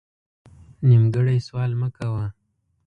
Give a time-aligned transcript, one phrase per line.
[0.87, 2.25] نیمګړی سوال مه کوه